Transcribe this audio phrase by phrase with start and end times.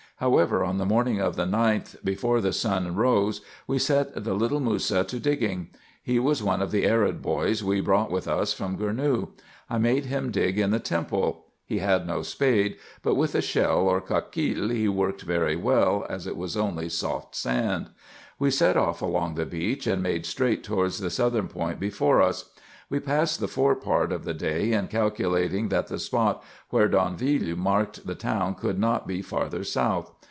[0.17, 4.59] However, on the morning of the 9th, before the sun rose, we set the little
[4.59, 5.69] Mussa to digging.
[6.03, 9.29] He was one of the Arab boys we brought with us from Gournou.
[9.67, 11.47] I made him dig in the temple.
[11.65, 16.27] He had no spade; but with a shell or caquille he worked very well, as
[16.27, 17.89] it was only soft sand.
[18.37, 22.47] We set off along the beach, and made straight towards the southern point before us.
[22.89, 27.55] We passed the fore part of the day in calculating that the spot where D'Anville
[27.55, 30.11] marked the town could not be farther south.